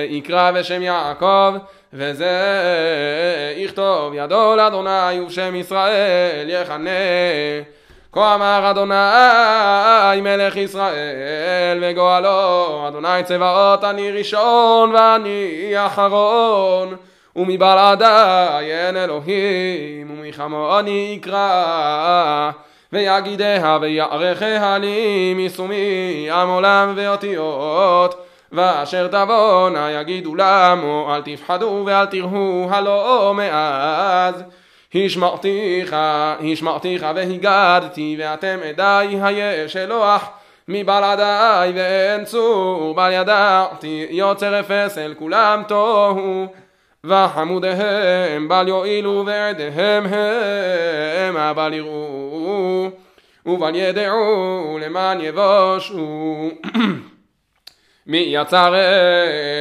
יקרא 0.08 0.50
בשם 0.50 0.82
יעקב 0.82 1.54
וזה 1.92 2.32
יכתוב 3.56 4.14
ידו 4.14 4.56
לאדוני 4.56 5.20
ובשם 5.20 5.54
ישראל 5.54 6.50
יחנה. 6.50 6.90
כה 8.12 8.34
אמר 8.34 8.70
אדוני 8.70 10.20
מלך 10.22 10.56
ישראל 10.56 11.78
וגואלו 11.82 12.88
אדוני 12.88 13.24
צבאות 13.24 13.84
אני 13.84 14.10
ראשון 14.10 14.94
ואני 14.94 15.72
אחרון 15.76 16.96
ומבלעדי 17.36 18.70
אין 18.72 18.96
אלוהים 18.96 20.10
ומחמוני 20.10 21.12
יקרא 21.16 22.50
ויגידיה 22.92 23.78
ויערכיה 23.80 24.78
לי 24.78 25.34
משומי 25.36 26.28
עם 26.32 26.48
עולם 26.48 26.92
ואותיות 26.96 28.26
ואשר 28.52 29.08
תבואנה 29.08 29.90
יגידו 29.90 30.34
למו 30.34 31.14
אל 31.14 31.22
תפחדו 31.22 31.82
ואל 31.86 32.06
תראו 32.06 32.66
הלא 32.70 33.32
מאז 33.36 34.42
השמרתיך, 34.94 35.96
השמרתיך 36.52 37.06
והגדתי 37.14 38.16
ואתם 38.18 38.58
עדיי 38.68 39.22
היש 39.22 39.76
אלוהך 39.76 40.28
מבלעדי 40.68 41.72
ואין 41.74 42.24
צור 42.24 42.94
בל 42.94 43.10
ידעתי 43.12 44.06
יוצר 44.10 44.60
אפס 44.60 44.98
אל 44.98 45.14
כולם 45.18 45.62
תוהו 45.68 46.46
וחמודיהם 47.06 48.48
בל 48.48 48.68
יועילו 48.68 49.24
ועדיהם 49.26 50.06
הם 50.06 51.56
בל 51.56 51.74
יראו 51.74 52.90
ובל 53.46 53.74
ידעו 53.74 54.78
למען 54.82 55.20
יבושו. 55.20 56.50
מי 58.06 58.18
יצר 58.28 58.74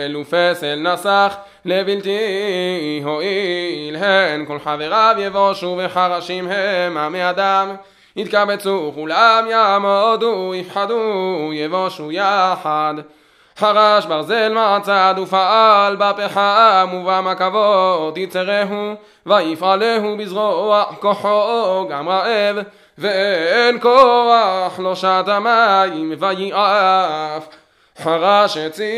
אל 0.06 0.16
ופסל 0.18 0.76
נסח 0.76 1.36
לבלתי 1.66 3.02
הועיל 3.04 3.96
הן 3.96 4.46
כל 4.46 4.60
חבריו 4.60 5.16
יבושו 5.20 5.80
וחרשים 5.80 6.48
המה 6.48 7.10
מאדם 7.10 7.76
יתקבצו 8.16 8.92
כולם 8.96 9.46
יעמודו 9.50 10.54
יפחדו 10.56 11.50
יבושו 11.54 12.12
יחד 12.12 12.94
חרש 13.58 14.06
ברזל 14.06 14.54
מעצד 14.54 15.16
ופעל 15.22 15.96
בפחם 15.96 16.90
ובמקבות 16.94 18.18
יצרהו 18.18 18.94
ויפעלהו 19.26 20.18
בזרוע 20.18 20.84
כוחו 21.00 21.88
גם 21.90 22.10
רעב 22.10 22.58
ואין 22.98 23.80
כוח 23.80 24.80
לא 24.80 24.96
שת 24.96 25.26
המים 25.28 26.14
ויעף. 26.20 27.48
חרש 28.04 28.58
עצים 28.58 28.92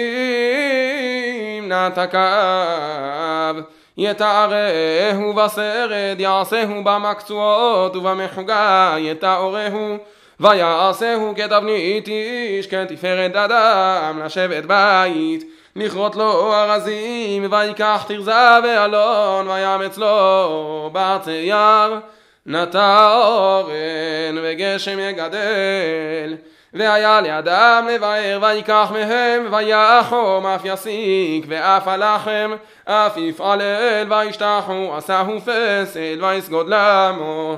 נתקיו 1.71 3.55
יתארהו 3.97 5.33
בסרד 5.33 6.19
יעשהו 6.19 6.83
במקצועות 6.83 7.95
ובמחוגה 7.95 8.95
יתאורהו 8.97 9.97
ויעשהו 10.39 11.33
כתבנית 11.35 12.07
איש 12.07 12.67
כתפארת 12.67 13.35
אדם 13.35 14.21
לשבת 14.25 14.65
בית. 14.65 15.43
לכרות 15.75 16.15
לו 16.15 16.53
ארזים 16.53 17.45
ויקח 17.51 18.05
תרזה 18.07 18.59
ואלון 18.63 19.47
ויאמץ 19.47 19.97
לו 19.97 20.89
בארצי 20.93 21.31
יער. 21.31 21.99
נטע 22.45 23.07
אורן 23.15 24.37
וגשם 24.43 24.99
יגדל 24.99 26.35
והיה 26.73 27.21
לאדם 27.21 27.87
לבאר 27.91 28.39
ויקח 28.41 28.91
מהם 28.93 29.53
ויחום 29.53 30.47
אף 30.47 30.61
יסיק 30.65 31.45
ואף 31.47 31.87
הלחם 31.87 32.51
אף 32.85 33.17
יפעלל 33.17 34.13
וישתחו 34.13 34.93
עשהו 34.97 35.41
פסל 35.41 36.23
ויסגוד 36.23 36.67
למו 36.69 37.57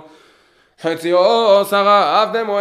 חציו 0.81 1.65
שרף 1.69 2.29
דמו 2.33 2.59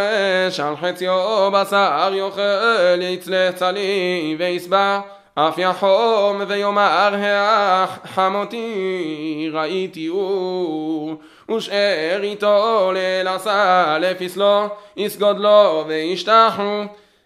אש 0.49 0.61
על 0.61 0.77
חציו 0.77 1.51
בשר 1.53 2.11
יאכל 2.15 3.03
יצלח 3.03 3.55
צלי 3.55 4.37
ויסבע. 4.39 5.01
אף 5.35 5.59
יחום 5.59 6.43
ויאמר 6.49 7.15
האח 7.23 7.99
חמותי 8.15 9.51
ראיתי 9.53 10.09
אור. 10.09 11.15
ושאר 11.57 12.21
איתו 12.23 12.93
ליל 12.95 13.29
עשה 13.29 13.97
לפסלו 14.01 14.67
יסגוד 14.97 15.39
לו 15.39 15.85
וישתחו. 15.87 16.83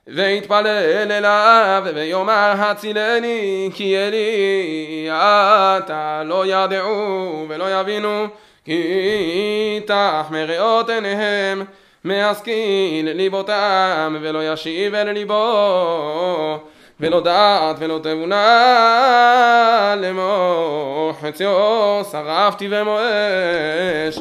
ויתפלל 0.06 0.66
אליו 1.10 1.82
ויאמר 1.94 2.54
הצילני 2.58 3.70
כי 3.74 3.96
אלי 3.98 5.08
אתה 5.10 6.22
לא 6.24 6.46
ידעו 6.46 7.46
ולא 7.48 7.80
יבינו 7.80 8.26
כי 8.68 9.80
תחמר 9.86 10.44
ריאות 10.44 10.90
עיניהם 10.90 11.62
מהשכיל 12.04 13.12
ליבותם 13.12 14.16
ולא 14.20 14.52
ישיב 14.52 14.94
אל 14.94 15.12
ליבו 15.12 16.58
ולא 17.00 17.20
דעת 17.20 17.76
ולא 17.78 18.00
תבונה 18.02 19.94
לאמור 19.98 21.12
חציו 21.20 22.00
שרפתי 22.12 22.68
ומואש 22.70 24.18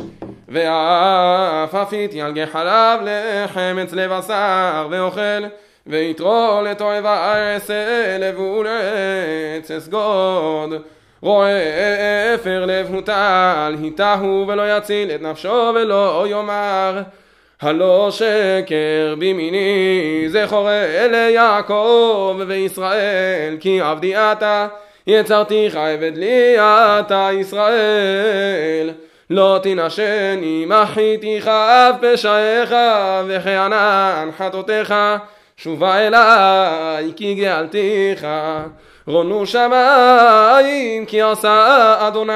ואף 0.49 1.75
עפיתי 1.75 2.21
על 2.21 2.33
גחליו 2.33 2.99
לחם 3.03 3.77
אצלי 3.83 4.07
בשר 4.07 4.87
ואוכל 4.89 5.43
ויתרו 5.87 6.61
לתועבה 6.65 7.35
אעשה 7.35 8.17
לבול 8.19 8.67
עץ 8.67 9.71
אסגוד 9.71 10.73
רואה 11.21 12.35
אפר 12.35 12.65
לב 12.65 12.93
הוטל 12.93 13.75
היטהו 13.81 14.45
ולא 14.47 14.77
יציל 14.77 15.11
את 15.11 15.21
נפשו 15.21 15.71
ולא 15.75 16.25
יאמר 16.29 17.01
הלא 17.61 18.09
שקר 18.11 19.15
בימיני 19.17 20.25
זכור 20.27 20.69
אלה 20.71 21.29
יעקב 21.29 22.41
וישראל 22.47 23.57
כי 23.59 23.81
עבדי 23.81 24.15
אתה 24.15 24.67
יצרתיך 25.07 25.75
עבד 25.75 26.17
לי 26.17 26.55
אתה 26.59 27.29
ישראל. 27.33 28.91
לא 29.29 29.59
תנשני 29.63 30.65
מחיתיך 30.67 31.47
אף 31.47 31.95
פשעיך 32.01 32.75
וכענן 33.27 34.29
חטאותיך 34.37 34.93
שובה 35.57 36.07
אליי 36.07 37.11
כי 37.15 37.35
גאלתיך 37.35 38.27
רונו 39.07 39.45
שמיים 39.45 41.05
כי 41.05 41.21
עשה 41.21 41.95
אדוני 42.07 42.33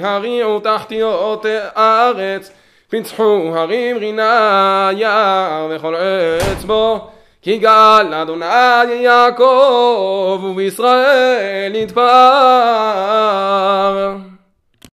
הריעו 0.00 0.60
תחתיות 0.60 1.46
הארץ 1.74 2.50
פיצחו 2.88 3.52
הרים 3.54 3.96
רינה 3.96 4.90
יער 4.92 5.68
וכל 5.70 5.94
עץ 5.94 6.64
בו 6.64 7.08
כי 7.42 7.58
גל 7.58 8.14
אדוני 8.22 8.94
יעקב 8.94 10.40
ובישראל 10.44 11.72
נתפאר 11.82 12.08